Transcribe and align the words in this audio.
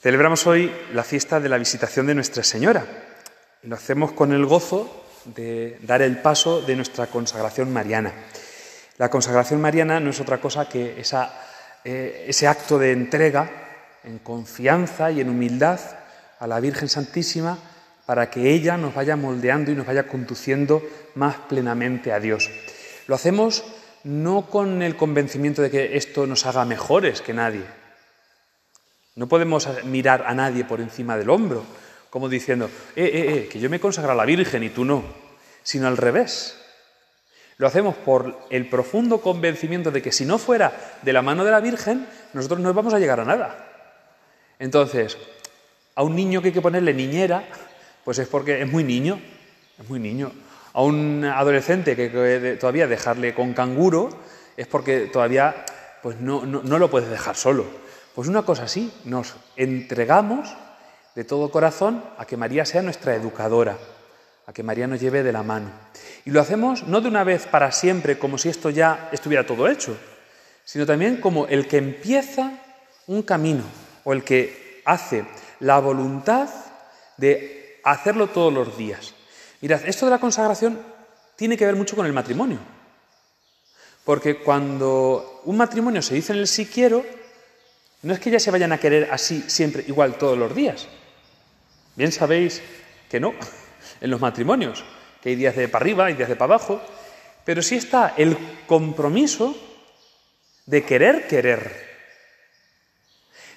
Celebramos 0.00 0.46
hoy 0.46 0.72
la 0.92 1.02
fiesta 1.02 1.40
de 1.40 1.48
la 1.48 1.58
visitación 1.58 2.06
de 2.06 2.14
Nuestra 2.14 2.44
Señora. 2.44 2.86
Y 3.64 3.66
lo 3.66 3.74
hacemos 3.74 4.12
con 4.12 4.32
el 4.32 4.46
gozo 4.46 5.04
de 5.24 5.76
dar 5.82 6.02
el 6.02 6.18
paso 6.18 6.62
de 6.62 6.76
nuestra 6.76 7.08
consagración 7.08 7.72
mariana. 7.72 8.12
La 8.98 9.10
consagración 9.10 9.60
mariana 9.60 9.98
no 9.98 10.10
es 10.10 10.20
otra 10.20 10.38
cosa 10.38 10.68
que 10.68 11.02
eh, 11.84 12.24
ese 12.28 12.46
acto 12.46 12.78
de 12.78 12.92
entrega 12.92 13.50
en 14.04 14.20
confianza 14.20 15.10
y 15.10 15.20
en 15.20 15.30
humildad 15.30 15.80
a 16.38 16.46
la 16.46 16.60
Virgen 16.60 16.88
Santísima 16.88 17.58
para 18.06 18.30
que 18.30 18.52
ella 18.52 18.76
nos 18.76 18.94
vaya 18.94 19.16
moldeando 19.16 19.72
y 19.72 19.74
nos 19.74 19.86
vaya 19.86 20.06
conduciendo 20.06 20.80
más 21.16 21.34
plenamente 21.48 22.12
a 22.12 22.20
Dios. 22.20 22.48
Lo 23.08 23.16
hacemos 23.16 23.64
no 24.04 24.48
con 24.48 24.80
el 24.82 24.94
convencimiento 24.94 25.60
de 25.60 25.70
que 25.70 25.96
esto 25.96 26.24
nos 26.28 26.46
haga 26.46 26.64
mejores 26.64 27.20
que 27.20 27.34
nadie, 27.34 27.64
no 29.18 29.26
podemos 29.26 29.68
mirar 29.82 30.24
a 30.28 30.32
nadie 30.32 30.64
por 30.64 30.80
encima 30.80 31.16
del 31.16 31.28
hombro, 31.28 31.64
como 32.08 32.28
diciendo, 32.28 32.70
eh, 32.94 33.04
eh, 33.04 33.34
eh, 33.34 33.48
que 33.48 33.58
yo 33.58 33.68
me 33.68 33.80
consagro 33.80 34.12
a 34.12 34.14
la 34.14 34.24
Virgen 34.24 34.62
y 34.62 34.70
tú 34.70 34.84
no, 34.84 35.02
sino 35.64 35.88
al 35.88 35.96
revés. 35.96 36.56
Lo 37.56 37.66
hacemos 37.66 37.96
por 37.96 38.38
el 38.48 38.68
profundo 38.68 39.20
convencimiento 39.20 39.90
de 39.90 40.02
que 40.02 40.12
si 40.12 40.24
no 40.24 40.38
fuera 40.38 40.72
de 41.02 41.12
la 41.12 41.22
mano 41.22 41.44
de 41.44 41.50
la 41.50 41.58
Virgen, 41.58 42.06
nosotros 42.32 42.60
no 42.60 42.72
vamos 42.72 42.94
a 42.94 43.00
llegar 43.00 43.18
a 43.18 43.24
nada. 43.24 43.66
Entonces, 44.60 45.18
a 45.96 46.04
un 46.04 46.14
niño 46.14 46.40
que 46.40 46.48
hay 46.48 46.54
que 46.54 46.62
ponerle 46.62 46.94
niñera, 46.94 47.42
pues 48.04 48.20
es 48.20 48.28
porque 48.28 48.62
es 48.62 48.70
muy 48.70 48.84
niño, 48.84 49.20
es 49.80 49.88
muy 49.88 49.98
niño. 49.98 50.30
A 50.74 50.82
un 50.82 51.24
adolescente 51.24 51.96
que, 51.96 52.12
que 52.12 52.56
todavía 52.60 52.86
dejarle 52.86 53.34
con 53.34 53.52
canguro 53.52 54.10
es 54.56 54.68
porque 54.68 55.06
todavía 55.12 55.64
pues 56.04 56.20
no, 56.20 56.46
no 56.46 56.78
lo 56.78 56.88
puedes 56.88 57.10
dejar 57.10 57.34
solo. 57.34 57.87
Pues 58.14 58.28
una 58.28 58.42
cosa 58.42 58.64
así, 58.64 58.92
nos 59.04 59.34
entregamos 59.56 60.48
de 61.14 61.24
todo 61.24 61.50
corazón 61.50 62.04
a 62.16 62.26
que 62.26 62.36
María 62.36 62.64
sea 62.64 62.82
nuestra 62.82 63.14
educadora, 63.14 63.76
a 64.46 64.52
que 64.52 64.62
María 64.62 64.86
nos 64.86 65.00
lleve 65.00 65.22
de 65.22 65.32
la 65.32 65.42
mano. 65.42 65.70
Y 66.24 66.30
lo 66.30 66.40
hacemos 66.40 66.84
no 66.84 67.00
de 67.00 67.08
una 67.08 67.24
vez 67.24 67.46
para 67.46 67.72
siempre, 67.72 68.18
como 68.18 68.38
si 68.38 68.48
esto 68.48 68.70
ya 68.70 69.08
estuviera 69.12 69.46
todo 69.46 69.68
hecho, 69.68 69.96
sino 70.64 70.86
también 70.86 71.20
como 71.20 71.46
el 71.46 71.66
que 71.66 71.78
empieza 71.78 72.52
un 73.06 73.22
camino 73.22 73.64
o 74.04 74.12
el 74.12 74.24
que 74.24 74.82
hace 74.84 75.24
la 75.60 75.78
voluntad 75.78 76.48
de 77.16 77.80
hacerlo 77.84 78.28
todos 78.28 78.52
los 78.52 78.76
días. 78.76 79.14
Mirad, 79.60 79.86
esto 79.86 80.06
de 80.06 80.10
la 80.10 80.20
consagración 80.20 80.78
tiene 81.36 81.56
que 81.56 81.66
ver 81.66 81.76
mucho 81.76 81.96
con 81.96 82.06
el 82.06 82.12
matrimonio. 82.12 82.58
Porque 84.04 84.38
cuando 84.38 85.42
un 85.44 85.56
matrimonio 85.56 86.00
se 86.00 86.14
dice 86.14 86.32
en 86.32 86.38
el 86.38 86.48
sí 86.48 86.66
quiero, 86.66 87.04
no 88.02 88.14
es 88.14 88.20
que 88.20 88.30
ya 88.30 88.38
se 88.38 88.50
vayan 88.50 88.72
a 88.72 88.78
querer 88.78 89.08
así 89.10 89.44
siempre, 89.48 89.84
igual 89.88 90.16
todos 90.16 90.38
los 90.38 90.54
días. 90.54 90.86
Bien 91.96 92.12
sabéis 92.12 92.62
que 93.10 93.18
no, 93.18 93.34
en 94.00 94.10
los 94.10 94.20
matrimonios, 94.20 94.84
que 95.22 95.30
hay 95.30 95.36
días 95.36 95.56
de 95.56 95.68
para 95.68 95.82
arriba, 95.82 96.10
y 96.10 96.14
días 96.14 96.28
de 96.28 96.36
para 96.36 96.54
abajo, 96.54 96.80
pero 97.44 97.62
sí 97.62 97.76
está 97.76 98.14
el 98.16 98.36
compromiso 98.66 99.56
de 100.66 100.84
querer 100.84 101.26
querer. 101.26 101.88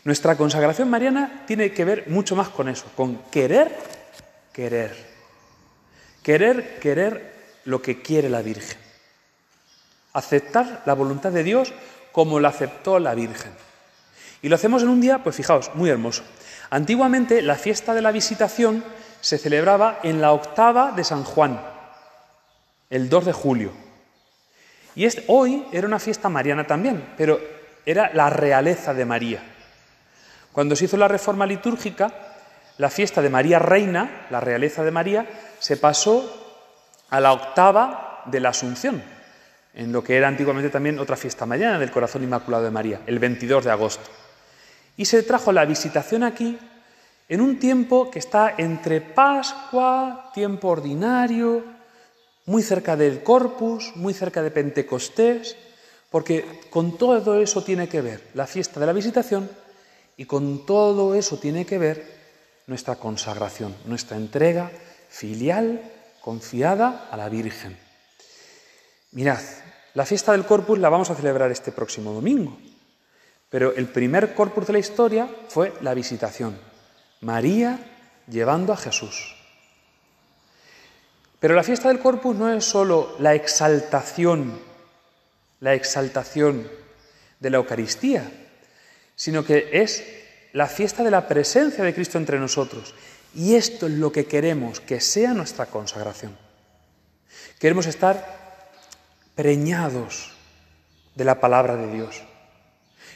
Nuestra 0.03 0.35
consagración 0.35 0.89
mariana 0.89 1.43
tiene 1.45 1.71
que 1.71 1.85
ver 1.85 2.05
mucho 2.07 2.35
más 2.35 2.49
con 2.49 2.67
eso, 2.69 2.85
con 2.95 3.17
querer 3.29 3.71
querer. 4.51 5.11
Querer 6.23 6.79
querer 6.79 7.33
lo 7.65 7.81
que 7.81 8.01
quiere 8.01 8.29
la 8.29 8.41
Virgen. 8.41 8.77
Aceptar 10.13 10.83
la 10.85 10.93
voluntad 10.93 11.31
de 11.31 11.43
Dios 11.43 11.73
como 12.11 12.39
la 12.39 12.49
aceptó 12.49 12.97
la 12.97 13.13
Virgen. 13.13 13.51
Y 14.41 14.49
lo 14.49 14.55
hacemos 14.55 14.81
en 14.83 14.89
un 14.89 15.01
día, 15.01 15.23
pues 15.23 15.35
fijaos, 15.35 15.71
muy 15.75 15.89
hermoso. 15.89 16.23
Antiguamente 16.69 17.41
la 17.41 17.55
fiesta 17.55 17.93
de 17.93 18.01
la 18.01 18.11
visitación 18.11 18.83
se 19.19 19.37
celebraba 19.37 19.99
en 20.03 20.21
la 20.21 20.31
octava 20.31 20.91
de 20.93 21.03
San 21.03 21.23
Juan, 21.23 21.61
el 22.89 23.09
2 23.09 23.25
de 23.25 23.33
julio. 23.33 23.71
Y 24.95 25.07
hoy 25.27 25.65
era 25.71 25.87
una 25.87 25.99
fiesta 25.99 26.27
mariana 26.27 26.65
también, 26.65 27.13
pero 27.17 27.39
era 27.85 28.11
la 28.13 28.29
realeza 28.29 28.93
de 28.93 29.05
María. 29.05 29.43
Cuando 30.51 30.75
se 30.75 30.85
hizo 30.85 30.97
la 30.97 31.07
reforma 31.07 31.45
litúrgica, 31.45 32.11
la 32.77 32.89
fiesta 32.89 33.21
de 33.21 33.29
María 33.29 33.59
Reina, 33.59 34.25
la 34.29 34.39
realeza 34.39 34.83
de 34.83 34.91
María, 34.91 35.25
se 35.59 35.77
pasó 35.77 36.57
a 37.09 37.19
la 37.19 37.31
octava 37.31 38.23
de 38.25 38.39
la 38.39 38.49
Asunción, 38.49 39.01
en 39.73 39.91
lo 39.91 40.03
que 40.03 40.17
era 40.17 40.27
antiguamente 40.27 40.69
también 40.69 40.99
otra 40.99 41.15
fiesta 41.15 41.45
mariana 41.45 41.79
del 41.79 41.91
Corazón 41.91 42.23
Inmaculado 42.23 42.63
de 42.63 42.71
María, 42.71 43.01
el 43.05 43.19
22 43.19 43.65
de 43.65 43.71
agosto. 43.71 44.09
Y 45.01 45.05
se 45.05 45.23
trajo 45.23 45.51
la 45.51 45.65
visitación 45.65 46.21
aquí 46.21 46.59
en 47.27 47.41
un 47.41 47.57
tiempo 47.57 48.11
que 48.11 48.19
está 48.19 48.53
entre 48.59 49.01
Pascua, 49.01 50.29
tiempo 50.31 50.67
ordinario, 50.67 51.63
muy 52.45 52.61
cerca 52.61 52.95
del 52.95 53.23
Corpus, 53.23 53.93
muy 53.95 54.13
cerca 54.13 54.43
de 54.43 54.51
Pentecostés, 54.51 55.57
porque 56.11 56.45
con 56.69 56.99
todo 56.99 57.41
eso 57.41 57.63
tiene 57.63 57.89
que 57.89 58.01
ver 58.01 58.29
la 58.35 58.45
fiesta 58.45 58.79
de 58.79 58.85
la 58.85 58.93
visitación 58.93 59.49
y 60.17 60.25
con 60.25 60.67
todo 60.67 61.15
eso 61.15 61.39
tiene 61.39 61.65
que 61.65 61.79
ver 61.79 62.05
nuestra 62.67 62.97
consagración, 62.97 63.75
nuestra 63.85 64.17
entrega 64.17 64.71
filial, 65.09 65.81
confiada 66.21 67.07
a 67.09 67.17
la 67.17 67.27
Virgen. 67.27 67.75
Mirad, 69.13 69.41
la 69.95 70.05
fiesta 70.05 70.33
del 70.33 70.45
Corpus 70.45 70.77
la 70.77 70.89
vamos 70.89 71.09
a 71.09 71.15
celebrar 71.15 71.49
este 71.49 71.71
próximo 71.71 72.13
domingo. 72.13 72.55
Pero 73.51 73.75
el 73.75 73.87
primer 73.87 74.33
corpus 74.33 74.65
de 74.65 74.73
la 74.73 74.79
historia 74.79 75.29
fue 75.49 75.73
la 75.81 75.93
visitación. 75.93 76.57
María 77.19 77.77
llevando 78.27 78.71
a 78.71 78.77
Jesús. 78.77 79.35
Pero 81.39 81.53
la 81.53 81.63
fiesta 81.63 81.89
del 81.89 81.99
corpus 81.99 82.35
no 82.35 82.51
es 82.51 82.63
sólo 82.63 83.15
la 83.19 83.35
exaltación, 83.35 84.57
la 85.59 85.73
exaltación 85.73 86.69
de 87.39 87.49
la 87.49 87.57
Eucaristía, 87.57 88.31
sino 89.15 89.43
que 89.43 89.69
es 89.73 90.03
la 90.53 90.67
fiesta 90.67 91.03
de 91.03 91.11
la 91.11 91.27
presencia 91.27 91.83
de 91.83 91.93
Cristo 91.93 92.17
entre 92.17 92.39
nosotros. 92.39 92.95
Y 93.35 93.55
esto 93.55 93.87
es 93.87 93.93
lo 93.93 94.13
que 94.13 94.25
queremos 94.25 94.79
que 94.79 95.01
sea 95.01 95.33
nuestra 95.33 95.65
consagración. 95.65 96.37
Queremos 97.59 97.85
estar 97.85 98.71
preñados 99.35 100.31
de 101.15 101.25
la 101.25 101.39
palabra 101.39 101.75
de 101.75 101.91
Dios. 101.91 102.21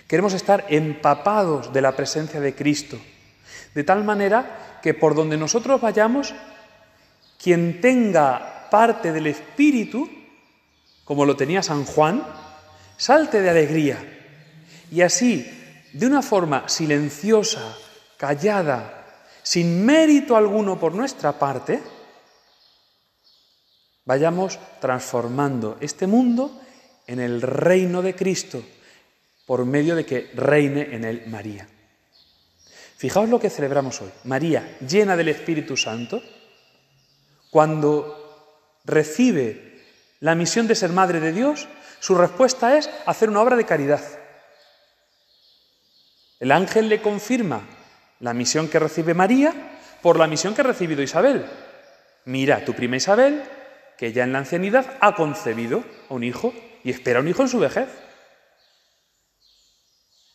Queremos 0.08 0.34
estar 0.34 0.66
empapados 0.70 1.74
de 1.74 1.82
la 1.82 1.96
presencia 1.96 2.40
de 2.40 2.54
Cristo, 2.54 2.98
de 3.74 3.84
tal 3.84 4.04
manera 4.04 4.80
que 4.82 4.94
por 4.94 5.16
donde 5.16 5.36
nosotros 5.36 5.82
vayamos, 5.82 6.34
quien 7.42 7.82
tenga 7.82 8.70
parte 8.70 9.12
del 9.12 9.28
Espíritu, 9.28 10.08
como 11.04 11.26
lo 11.26 11.36
tenía 11.36 11.64
San 11.64 11.86
Juan, 11.86 12.24
salte 12.98 13.42
de 13.42 13.50
alegría. 13.50 13.98
Y 14.92 15.02
así, 15.02 15.90
de 15.92 16.06
una 16.06 16.22
forma 16.22 16.70
silenciosa, 16.70 17.76
callada, 18.18 19.32
sin 19.42 19.86
mérito 19.86 20.38
alguno 20.38 20.80
por 20.80 20.94
nuestra 20.94 21.34
parte, 21.34 21.82
vayamos 24.06 24.60
transformando 24.80 25.78
este 25.82 26.06
mundo 26.06 26.62
en 27.08 27.20
el 27.20 27.42
reino 27.42 28.04
de 28.04 28.16
Cristo 28.16 28.64
por 29.46 29.66
medio 29.66 29.96
de 29.96 30.06
que 30.06 30.32
reine 30.34 30.90
en 30.92 31.04
él 31.04 31.24
María. 31.28 31.68
Fijaos 32.98 33.30
lo 33.30 33.40
que 33.40 33.50
celebramos 33.50 34.02
hoy. 34.02 34.10
María, 34.24 34.78
llena 34.88 35.16
del 35.16 35.30
Espíritu 35.30 35.78
Santo, 35.78 36.24
cuando 37.52 38.80
recibe 38.86 39.82
la 40.20 40.36
misión 40.36 40.68
de 40.68 40.76
ser 40.76 40.92
madre 40.92 41.20
de 41.20 41.32
Dios, 41.32 41.68
su 42.00 42.16
respuesta 42.16 42.78
es 42.78 42.90
hacer 43.06 43.30
una 43.30 43.42
obra 43.42 43.56
de 43.56 43.66
caridad. 43.66 44.02
El 46.40 46.52
ángel 46.52 46.90
le 46.90 47.02
confirma 47.02 47.62
la 48.20 48.34
misión 48.34 48.68
que 48.68 48.80
recibe 48.80 49.14
María 49.14 49.54
por 50.02 50.18
la 50.18 50.28
misión 50.28 50.54
que 50.54 50.62
ha 50.62 50.66
recibido 50.66 51.02
Isabel. 51.02 51.46
Mira, 52.26 52.66
tu 52.66 52.74
prima 52.74 52.98
Isabel, 52.98 53.44
que 53.98 54.14
ya 54.14 54.24
en 54.24 54.34
la 54.34 54.40
ancianidad 54.40 54.98
ha 55.00 55.16
concebido 55.16 55.84
a 56.10 56.14
un 56.14 56.24
hijo 56.24 56.54
y 56.84 56.92
espera 56.92 57.20
un 57.20 57.28
hijo 57.28 57.42
en 57.42 57.50
su 57.50 57.60
vejez. 57.60 57.88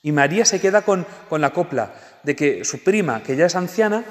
Y 0.02 0.12
María 0.12 0.44
se 0.44 0.60
queda 0.60 0.82
con, 0.82 1.06
la 1.30 1.50
copla 1.50 1.92
de 2.22 2.34
que 2.34 2.64
su 2.64 2.82
prima, 2.82 3.22
que 3.22 3.36
ya 3.36 3.46
es 3.46 3.54
anciana, 3.54 4.04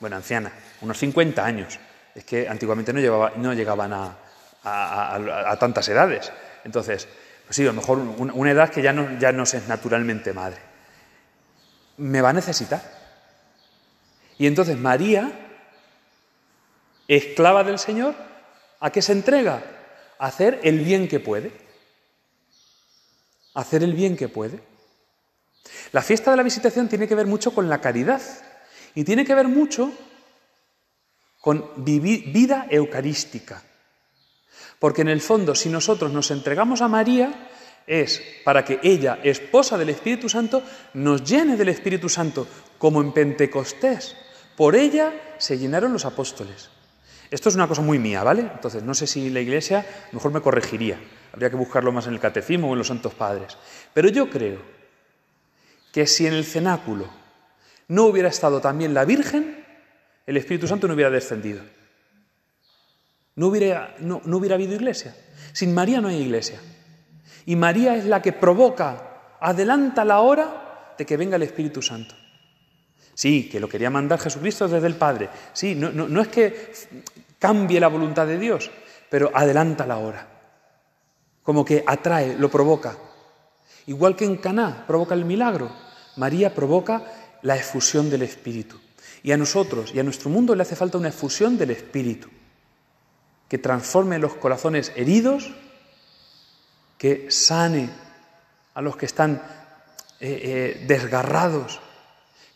bueno, 0.00 0.16
anciana, 0.16 0.52
unos 0.80 0.98
50 0.98 1.44
años, 1.44 1.78
es 2.14 2.24
que 2.24 2.48
antiguamente 2.48 2.92
no, 2.92 3.00
llevaba, 3.00 3.32
no 3.36 3.52
llegaban 3.52 3.92
a, 3.92 4.16
tantas 5.60 5.88
edades. 5.88 6.32
Entonces, 6.64 7.06
pues 7.44 7.56
sí, 7.56 7.62
a 7.62 7.66
lo 7.66 7.74
mejor 7.74 7.98
una 7.98 8.50
edad 8.50 8.70
que 8.70 8.80
ya 8.80 8.92
no, 8.92 9.18
ya 9.18 9.32
no 9.32 9.42
es 9.42 9.68
naturalmente 9.68 10.32
madre. 10.32 10.58
Me 11.98 12.22
va 12.22 12.30
a 12.30 12.32
necesitar. 12.32 12.80
Y 14.38 14.46
entonces 14.46 14.78
María, 14.78 15.30
esclava 17.06 17.64
del 17.64 17.78
Señor, 17.78 18.14
¿a 18.80 18.90
qué 18.90 19.02
se 19.02 19.12
entrega? 19.12 19.62
A 20.18 20.26
hacer 20.26 20.60
el 20.62 20.80
bien 20.80 21.06
que 21.06 21.20
puede. 21.20 21.52
A 23.52 23.60
hacer 23.60 23.82
el 23.82 23.92
bien 23.92 24.16
que 24.16 24.28
puede. 24.28 24.73
La 25.92 26.02
fiesta 26.02 26.30
de 26.30 26.36
la 26.36 26.42
visitación 26.42 26.88
tiene 26.88 27.08
que 27.08 27.14
ver 27.14 27.26
mucho 27.26 27.52
con 27.52 27.68
la 27.68 27.80
caridad 27.80 28.20
y 28.94 29.04
tiene 29.04 29.24
que 29.24 29.34
ver 29.34 29.48
mucho 29.48 29.92
con 31.40 31.84
vida 31.84 32.66
eucarística. 32.70 33.62
Porque 34.78 35.02
en 35.02 35.08
el 35.08 35.20
fondo, 35.20 35.54
si 35.54 35.68
nosotros 35.68 36.12
nos 36.12 36.30
entregamos 36.30 36.80
a 36.80 36.88
María, 36.88 37.50
es 37.86 38.22
para 38.44 38.64
que 38.64 38.80
ella, 38.82 39.18
esposa 39.22 39.76
del 39.76 39.90
Espíritu 39.90 40.28
Santo, 40.28 40.62
nos 40.94 41.22
llene 41.22 41.56
del 41.56 41.68
Espíritu 41.68 42.08
Santo, 42.08 42.46
como 42.78 43.00
en 43.00 43.12
Pentecostés. 43.12 44.16
Por 44.56 44.76
ella 44.76 45.36
se 45.38 45.58
llenaron 45.58 45.92
los 45.92 46.04
apóstoles. 46.04 46.70
Esto 47.30 47.48
es 47.48 47.54
una 47.54 47.68
cosa 47.68 47.82
muy 47.82 47.98
mía, 47.98 48.22
¿vale? 48.22 48.42
Entonces, 48.42 48.82
no 48.82 48.94
sé 48.94 49.06
si 49.06 49.30
la 49.30 49.40
Iglesia 49.40 49.84
mejor 50.12 50.32
me 50.32 50.40
corregiría. 50.40 50.98
Habría 51.32 51.50
que 51.50 51.56
buscarlo 51.56 51.92
más 51.92 52.06
en 52.06 52.14
el 52.14 52.20
Catecismo 52.20 52.68
o 52.68 52.72
en 52.72 52.78
los 52.78 52.88
Santos 52.88 53.14
Padres. 53.14 53.56
Pero 53.92 54.08
yo 54.08 54.30
creo 54.30 54.73
que 55.94 56.08
si 56.08 56.26
en 56.26 56.34
el 56.34 56.44
cenáculo 56.44 57.06
no 57.86 58.06
hubiera 58.06 58.28
estado 58.28 58.60
también 58.60 58.94
la 58.94 59.04
Virgen, 59.04 59.64
el 60.26 60.36
Espíritu 60.36 60.66
Santo 60.66 60.88
no 60.88 60.94
hubiera 60.94 61.08
descendido. 61.08 61.62
No 63.36 63.46
hubiera, 63.46 63.94
no, 64.00 64.20
hubiera 64.24 64.56
habido 64.56 64.74
iglesia. 64.74 65.14
Sin 65.52 65.72
María 65.72 66.00
no 66.00 66.08
hay 66.08 66.16
iglesia. 66.16 66.58
Y 67.46 67.54
María 67.54 67.94
es 67.94 68.06
la 68.06 68.20
que 68.20 68.32
provoca, 68.32 69.36
adelanta 69.38 70.04
la 70.04 70.18
hora 70.18 70.94
de 70.98 71.06
que 71.06 71.16
venga 71.16 71.36
el 71.36 71.44
Espíritu 71.44 71.80
Santo. 71.80 72.16
Sí, 73.14 73.48
que 73.48 73.60
lo 73.60 73.68
quería 73.68 73.88
mandar 73.88 74.18
Jesucristo 74.18 74.66
desde 74.66 74.88
el 74.88 74.96
Padre. 74.96 75.28
Sí, 75.52 75.76
no, 75.76 75.92
no, 75.92 76.20
es 76.20 76.26
que 76.26 76.72
cambie 77.38 77.78
la 77.78 77.86
voluntad 77.86 78.26
de 78.26 78.40
Dios, 78.40 78.68
pero 79.08 79.30
adelanta 79.32 79.86
la 79.86 79.98
hora. 79.98 80.26
Como 81.44 81.64
que 81.64 81.84
atrae, 81.86 82.36
lo 82.36 82.50
provoca. 82.50 82.96
Igual 83.86 84.16
que 84.16 84.24
en 84.24 84.38
Caná 84.38 84.84
provoca 84.88 85.14
el 85.14 85.24
milagro, 85.24 85.83
María 86.16 86.54
provoca 86.54 87.04
la 87.42 87.56
efusión 87.56 88.10
del 88.10 88.22
Espíritu. 88.22 88.78
Y 89.22 89.32
a 89.32 89.36
nosotros 89.36 89.92
y 89.94 90.00
a 90.00 90.02
nuestro 90.02 90.30
mundo 90.30 90.54
le 90.54 90.62
hace 90.62 90.76
falta 90.76 90.98
una 90.98 91.08
efusión 91.08 91.56
del 91.56 91.70
Espíritu 91.70 92.28
que 93.48 93.58
transforme 93.58 94.18
los 94.18 94.34
corazones 94.34 94.92
heridos, 94.96 95.50
que 96.98 97.30
sane 97.30 97.90
a 98.74 98.82
los 98.82 98.96
que 98.96 99.06
están 99.06 99.42
eh, 100.20 100.40
eh, 100.80 100.84
desgarrados, 100.86 101.80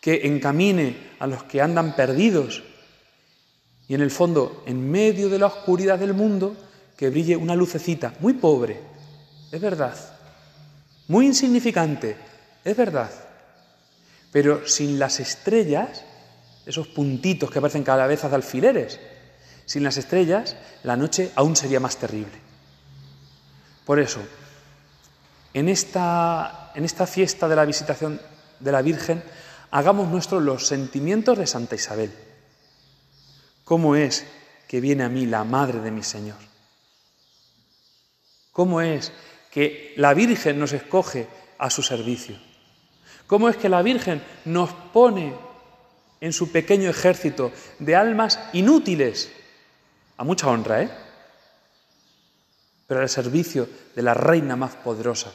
que 0.01 0.27
encamine 0.27 1.11
a 1.19 1.27
los 1.27 1.43
que 1.43 1.61
andan 1.61 1.95
perdidos. 1.95 2.63
Y 3.87 3.95
en 3.95 4.01
el 4.01 4.11
fondo, 4.11 4.63
en 4.65 4.89
medio 4.89 5.29
de 5.29 5.39
la 5.39 5.47
oscuridad 5.47 5.99
del 5.99 6.13
mundo, 6.13 6.55
que 6.97 7.09
brille 7.09 7.35
una 7.35 7.55
lucecita 7.55 8.13
muy 8.19 8.33
pobre, 8.33 8.79
es 9.51 9.61
verdad, 9.61 9.95
muy 11.07 11.25
insignificante, 11.25 12.17
es 12.63 12.75
verdad, 12.75 13.09
pero 14.31 14.67
sin 14.67 14.99
las 14.99 15.19
estrellas 15.19 16.03
esos 16.69 16.87
puntitos 16.87 17.49
que 17.49 17.59
parecen 17.59 17.83
cabezas 17.83 18.29
de 18.29 18.35
alfileres. 18.35 18.99
Sin 19.65 19.83
las 19.83 19.97
estrellas, 19.97 20.55
la 20.83 20.95
noche 20.95 21.31
aún 21.35 21.55
sería 21.55 21.79
más 21.79 21.97
terrible. 21.97 22.33
Por 23.85 23.99
eso, 23.99 24.19
en 25.53 25.67
esta, 25.67 26.71
en 26.75 26.85
esta 26.85 27.07
fiesta 27.07 27.47
de 27.47 27.55
la 27.55 27.65
visitación 27.65 28.21
de 28.59 28.71
la 28.71 28.83
Virgen, 28.83 29.23
hagamos 29.71 30.09
nuestros 30.09 30.43
los 30.43 30.67
sentimientos 30.67 31.39
de 31.39 31.47
Santa 31.47 31.73
Isabel. 31.75 32.11
¿Cómo 33.63 33.95
es 33.95 34.25
que 34.67 34.79
viene 34.79 35.03
a 35.03 35.09
mí 35.09 35.25
la 35.25 35.43
madre 35.43 35.79
de 35.79 35.89
mi 35.89 36.03
Señor? 36.03 36.37
¿Cómo 38.51 38.81
es 38.81 39.11
que 39.49 39.93
la 39.97 40.13
Virgen 40.13 40.59
nos 40.59 40.73
escoge 40.73 41.27
a 41.57 41.71
su 41.71 41.81
servicio? 41.81 42.48
¿Cómo 43.29 43.47
es 43.47 43.57
que 43.57 43.69
la 43.69 43.83
Virgen 43.83 44.23
nos 44.45 44.73
pone 44.73 45.35
en 46.19 46.33
su 46.33 46.51
pequeño 46.51 46.89
ejército 46.89 47.51
de 47.77 47.95
almas 47.95 48.39
inútiles, 48.53 49.31
a 50.17 50.23
mucha 50.23 50.47
honra, 50.47 50.81
¿eh? 50.81 50.89
Pero 52.87 53.01
al 53.01 53.07
servicio 53.07 53.69
de 53.95 54.01
la 54.01 54.15
reina 54.15 54.55
más 54.55 54.73
poderosa 54.77 55.31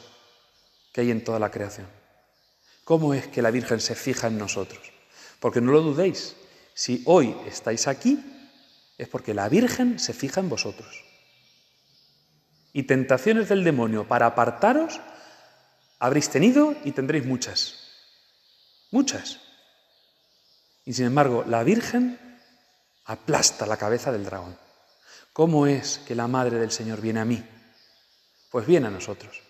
que 0.91 0.99
hay 0.99 1.09
en 1.09 1.23
toda 1.23 1.39
la 1.39 1.51
creación. 1.51 1.87
¿Cómo 2.83 3.13
es 3.13 3.27
que 3.27 3.41
la 3.41 3.49
Virgen 3.49 3.79
se 3.79 3.95
fija 3.95 4.27
en 4.27 4.37
nosotros? 4.37 4.91
Porque 5.39 5.61
no 5.61 5.71
lo 5.71 5.79
dudéis, 5.79 6.35
si 6.73 7.01
hoy 7.05 7.33
estáis 7.47 7.87
aquí, 7.87 8.19
es 8.97 9.07
porque 9.07 9.33
la 9.33 9.47
Virgen 9.47 9.99
se 9.99 10.11
fija 10.11 10.41
en 10.41 10.49
vosotros. 10.49 11.01
Y 12.73 12.83
tentaciones 12.83 13.47
del 13.47 13.63
demonio 13.63 14.05
para 14.05 14.25
apartaros 14.25 14.99
habréis 15.97 16.29
tenido 16.29 16.75
y 16.83 16.91
tendréis 16.91 17.25
muchas. 17.25 17.84
Muchas. 18.95 19.41
Y 20.85 20.93
sin 20.93 21.07
embargo, 21.07 21.43
la 21.45 21.63
Virgen 21.63 22.17
aplasta 23.03 23.65
la 23.65 23.75
cabeza 23.75 24.09
del 24.09 24.23
dragón. 24.23 24.57
¿Cómo 25.33 25.67
es 25.67 25.99
que 26.07 26.15
la 26.15 26.29
Madre 26.29 26.59
del 26.59 26.71
Señor 26.71 27.01
viene 27.01 27.19
a 27.19 27.25
mí? 27.25 27.43
Pues 28.49 28.65
viene 28.65 28.87
a 28.87 28.91
nosotros. 28.91 29.41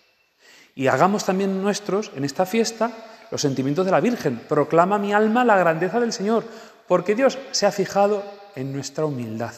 Y 0.74 0.88
hagamos 0.88 1.24
también 1.24 1.62
nuestros, 1.62 2.10
en 2.16 2.24
esta 2.24 2.44
fiesta, 2.44 2.90
los 3.30 3.40
sentimientos 3.40 3.84
de 3.84 3.92
la 3.92 4.00
Virgen. 4.00 4.40
Proclama 4.48 4.98
mi 4.98 5.12
alma 5.12 5.44
la 5.44 5.56
grandeza 5.56 6.00
del 6.00 6.12
Señor, 6.12 6.44
porque 6.88 7.14
Dios 7.14 7.38
se 7.52 7.66
ha 7.66 7.70
fijado 7.70 8.24
en 8.56 8.72
nuestra 8.72 9.04
humildad, 9.04 9.54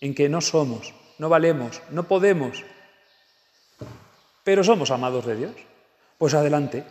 en 0.00 0.16
que 0.16 0.28
no 0.28 0.40
somos, 0.40 0.94
no 1.18 1.28
valemos, 1.28 1.80
no 1.90 2.08
podemos, 2.08 2.64
pero 4.42 4.64
somos 4.64 4.90
amados 4.90 5.26
de 5.26 5.36
Dios. 5.36 5.54
Pues 6.18 6.34
adelante, 6.34 6.84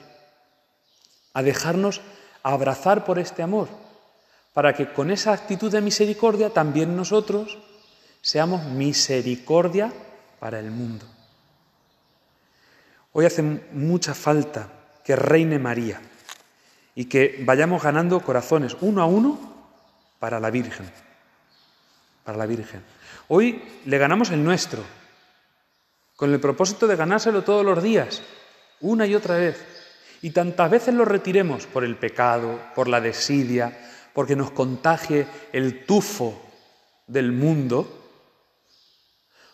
a 1.33 1.43
dejarnos 1.43 2.01
abrazar 2.43 3.05
por 3.05 3.19
este 3.19 3.43
amor, 3.43 3.67
para 4.53 4.73
que 4.73 4.91
con 4.93 5.11
esa 5.11 5.33
actitud 5.33 5.71
de 5.71 5.81
misericordia 5.81 6.49
también 6.49 6.95
nosotros 6.95 7.57
seamos 8.21 8.63
misericordia 8.65 9.93
para 10.39 10.59
el 10.59 10.71
mundo. 10.71 11.05
Hoy 13.11 13.25
hace 13.25 13.41
mucha 13.41 14.13
falta 14.13 14.69
que 15.03 15.15
reine 15.15 15.59
María 15.59 16.01
y 16.95 17.05
que 17.05 17.41
vayamos 17.45 17.81
ganando 17.81 18.19
corazones 18.19 18.75
uno 18.81 19.01
a 19.01 19.05
uno 19.05 19.39
para 20.19 20.39
la 20.39 20.51
Virgen. 20.51 20.91
Para 22.23 22.37
la 22.37 22.45
Virgen. 22.45 22.83
Hoy 23.29 23.63
le 23.85 23.97
ganamos 23.97 24.31
el 24.31 24.43
nuestro, 24.43 24.83
con 26.15 26.33
el 26.33 26.39
propósito 26.39 26.87
de 26.87 26.95
ganárselo 26.95 27.43
todos 27.43 27.65
los 27.65 27.81
días, 27.81 28.21
una 28.81 29.05
y 29.07 29.15
otra 29.15 29.37
vez, 29.37 29.78
y 30.21 30.31
tantas 30.31 30.69
veces 30.69 30.93
lo 30.93 31.05
retiremos 31.05 31.65
por 31.65 31.83
el 31.83 31.95
pecado, 31.95 32.59
por 32.75 32.87
la 32.87 33.01
desidia, 33.01 33.77
porque 34.13 34.35
nos 34.35 34.51
contagie 34.51 35.27
el 35.53 35.85
tufo 35.85 36.41
del 37.07 37.31
mundo, 37.31 37.95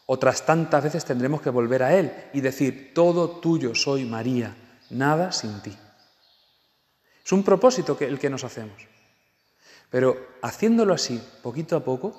otras 0.08 0.46
tantas 0.46 0.84
veces 0.84 1.06
tendremos 1.06 1.42
que 1.42 1.50
volver 1.50 1.84
a 1.84 1.96
Él 1.96 2.12
y 2.34 2.42
decir, 2.42 2.94
todo 2.94 3.40
tuyo 3.40 3.74
soy 3.76 4.06
María, 4.06 4.56
nada 4.90 5.32
sin 5.32 5.62
ti. 5.62 5.76
Es 7.24 7.32
un 7.32 7.44
propósito 7.44 7.98
que, 7.98 8.06
el 8.06 8.20
que 8.20 8.30
nos 8.30 8.44
hacemos. 8.44 8.78
Pero 9.90 10.38
haciéndolo 10.42 10.94
así, 10.94 11.22
poquito 11.42 11.76
a 11.76 11.84
poco, 11.84 12.16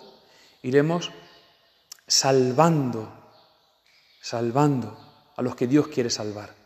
iremos 0.63 1.13
salvando, 2.07 3.13
salvando 4.21 4.99
a 5.37 5.43
los 5.43 5.55
que 5.55 5.67
Dios 5.67 5.89
quiere 5.89 6.11
salvar. 6.11 6.66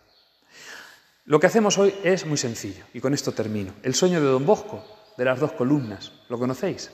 Lo 1.31 1.39
que 1.39 1.47
hacemos 1.47 1.79
hoy 1.79 1.95
es 2.03 2.27
muy 2.27 2.37
sencillo, 2.37 2.83
y 2.93 3.01
con 3.01 3.15
esto 3.15 3.31
termino. 3.31 3.73
El 3.85 3.95
sueño 3.95 4.21
de 4.21 4.27
Don 4.27 4.45
Bosco, 4.45 4.85
de 5.17 5.25
las 5.25 5.39
dos 5.39 5.53
columnas, 5.53 6.11
¿lo 6.29 6.37
conocéis? 6.41 6.91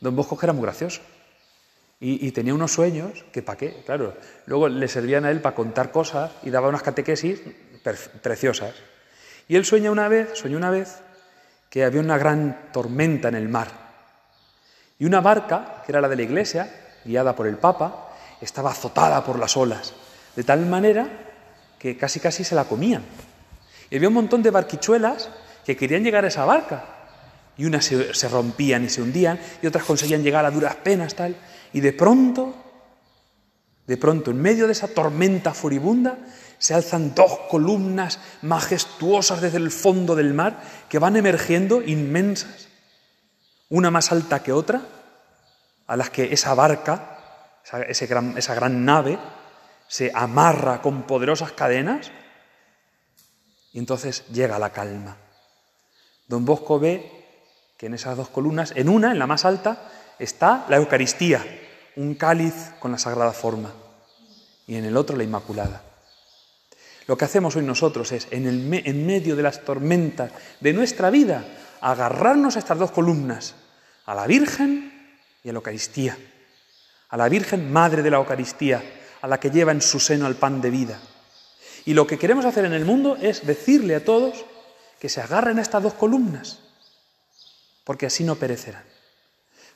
Don 0.00 0.16
Bosco 0.16 0.36
que 0.36 0.46
era 0.46 0.52
muy 0.52 0.64
gracioso. 0.64 1.00
Y, 2.00 2.32
tenía 2.32 2.52
unos 2.52 2.72
sueños 2.72 3.24
que, 3.30 3.42
¿para 3.42 3.56
qué? 3.56 3.84
Claro, 3.86 4.16
luego 4.46 4.68
le 4.68 4.88
servían 4.88 5.24
a 5.24 5.30
él 5.30 5.40
para 5.40 5.54
contar 5.54 5.92
cosas 5.92 6.32
y 6.42 6.50
daba 6.50 6.68
unas 6.68 6.82
catequesis 6.82 7.40
preciosas. 8.20 8.74
Y 9.46 9.54
él 9.54 9.64
sueña 9.64 9.92
una 9.92 10.08
vez, 10.08 10.30
soñó 10.36 10.56
una 10.56 10.70
vez, 10.70 10.96
que 11.70 11.84
había 11.84 12.00
una 12.00 12.18
gran 12.18 12.72
tormenta 12.72 13.28
en 13.28 13.36
el 13.36 13.48
mar. 13.48 13.68
Y 14.98 15.04
una 15.04 15.20
barca, 15.20 15.84
que 15.86 15.92
era 15.92 16.00
la 16.00 16.08
de 16.08 16.16
la 16.16 16.22
iglesia, 16.22 16.98
guiada 17.04 17.36
por 17.36 17.46
el 17.46 17.58
Papa, 17.58 18.12
estaba 18.40 18.72
azotada 18.72 19.24
por 19.24 19.38
las 19.38 19.56
olas, 19.56 19.94
de 20.34 20.42
tal 20.42 20.66
manera 20.66 21.08
que 21.78 21.96
casi 21.96 22.18
casi 22.18 22.42
se 22.42 22.56
la 22.56 22.64
comían. 22.64 23.04
Y 23.90 23.96
había 23.96 24.08
un 24.08 24.14
montón 24.14 24.42
de 24.42 24.50
barquichuelas 24.50 25.28
que 25.64 25.76
querían 25.76 26.04
llegar 26.04 26.24
a 26.24 26.28
esa 26.28 26.44
barca. 26.44 26.84
Y 27.56 27.64
unas 27.64 27.84
se, 27.84 28.28
rompían 28.28 28.84
y 28.84 28.88
se 28.88 29.02
hundían, 29.02 29.38
y 29.62 29.66
otras 29.66 29.84
conseguían 29.84 30.22
llegar 30.22 30.44
a 30.44 30.50
duras 30.50 30.76
penas, 30.76 31.14
tal. 31.14 31.36
Y 31.72 31.80
de 31.80 31.92
pronto, 31.92 32.54
de 33.86 33.96
pronto, 33.96 34.30
en 34.30 34.40
medio 34.40 34.66
de 34.66 34.72
esa 34.72 34.88
tormenta 34.88 35.54
furibunda, 35.54 36.18
se 36.58 36.74
alzan 36.74 37.14
dos 37.14 37.38
columnas 37.50 38.18
majestuosas 38.42 39.40
desde 39.40 39.58
el 39.58 39.70
fondo 39.70 40.14
del 40.14 40.34
mar 40.34 40.60
que 40.88 40.98
van 40.98 41.16
emergiendo 41.16 41.82
inmensas, 41.82 42.68
una 43.68 43.90
más 43.90 44.12
alta 44.12 44.42
que 44.42 44.52
otra, 44.52 44.82
a 45.86 45.96
las 45.96 46.10
que 46.10 46.32
esa 46.32 46.54
barca, 46.54 47.18
esa 47.88 48.54
gran 48.54 48.84
nave, 48.84 49.18
se 49.88 50.10
amarra 50.14 50.82
con 50.82 51.04
poderosas 51.04 51.52
cadenas 51.52 52.10
Y 53.76 53.78
entonces 53.78 54.24
llega 54.32 54.58
la 54.58 54.72
calma. 54.72 55.18
Don 56.26 56.46
Bosco 56.46 56.80
ve 56.80 57.12
que 57.76 57.84
en 57.84 57.92
esas 57.92 58.16
dos 58.16 58.30
columnas, 58.30 58.72
en 58.74 58.88
una, 58.88 59.12
en 59.12 59.18
la 59.18 59.26
más 59.26 59.44
alta, 59.44 59.90
está 60.18 60.64
la 60.70 60.78
Eucaristía, 60.78 61.44
un 61.94 62.14
cáliz 62.14 62.54
con 62.80 62.90
la 62.90 62.96
sagrada 62.96 63.32
forma, 63.32 63.74
y 64.66 64.76
en 64.76 64.86
el 64.86 64.96
otro 64.96 65.14
la 65.14 65.24
Inmaculada. 65.24 65.82
Lo 67.06 67.18
que 67.18 67.26
hacemos 67.26 67.54
hoy 67.54 67.64
nosotros 67.64 68.12
es, 68.12 68.28
en, 68.30 68.46
en 68.46 69.06
medio 69.06 69.36
de 69.36 69.42
las 69.42 69.62
tormentas 69.62 70.32
de 70.58 70.72
nuestra 70.72 71.10
vida, 71.10 71.44
agarrarnos 71.82 72.56
a 72.56 72.60
estas 72.60 72.78
dos 72.78 72.92
columnas, 72.92 73.56
a 74.06 74.14
la 74.14 74.26
Virgen 74.26 75.20
y 75.44 75.50
a 75.50 75.52
la 75.52 75.58
Eucaristía, 75.58 76.16
a 77.10 77.16
la 77.18 77.28
Virgen 77.28 77.70
Madre 77.70 78.02
de 78.02 78.10
la 78.10 78.16
Eucaristía, 78.16 78.82
a 79.20 79.28
la 79.28 79.38
que 79.38 79.50
lleva 79.50 79.72
en 79.72 79.82
su 79.82 80.00
seno 80.00 80.26
el 80.28 80.36
pan 80.36 80.62
de 80.62 80.70
vida. 80.70 80.98
Y 81.86 81.94
lo 81.94 82.06
que 82.06 82.18
queremos 82.18 82.44
hacer 82.44 82.64
en 82.64 82.72
el 82.72 82.84
mundo 82.84 83.16
es 83.16 83.46
decirle 83.46 83.94
a 83.94 84.04
todos 84.04 84.44
que 85.00 85.08
se 85.08 85.20
agarren 85.20 85.58
a 85.58 85.62
estas 85.62 85.82
dos 85.82 85.94
columnas, 85.94 86.58
porque 87.84 88.06
así 88.06 88.24
no 88.24 88.34
perecerán. 88.34 88.84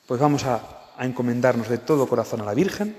Pues 0.05 0.19
vamos 0.19 0.43
a, 0.43 0.77
encomendarnos 0.99 1.67
de 1.67 1.79
todo 1.79 2.07
corazón 2.07 2.41
a 2.41 2.45
la 2.45 2.53
Virgen 2.53 2.95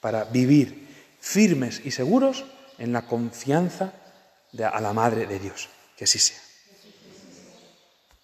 para 0.00 0.24
vivir 0.24 0.86
firmes 1.18 1.80
y 1.84 1.90
seguros 1.90 2.44
en 2.78 2.92
la 2.92 3.06
confianza 3.06 3.94
de, 4.52 4.64
a 4.64 4.80
la 4.80 4.92
Madre 4.92 5.26
de 5.26 5.40
Dios. 5.40 5.68
Que 5.96 6.04
así 6.04 6.20
sea. 6.20 6.38